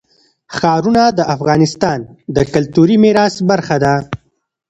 ښارونه 0.55 1.03
د 1.17 1.19
افغانستان 1.35 1.99
د 2.35 2.37
کلتوري 2.53 2.95
میراث 3.03 3.35
برخه 3.49 3.75
ده. 3.83 3.95